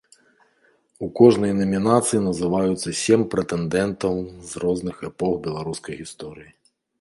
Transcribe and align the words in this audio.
У 1.07 1.09
кожнай 1.19 1.51
намінацыі 1.59 2.21
называюцца 2.29 2.93
сем 3.01 3.21
прэтэндэнтаў 3.35 4.13
з 4.53 4.65
розных 4.65 4.95
эпох 5.11 5.33
беларускай 5.47 6.01
гісторыі. 6.03 6.51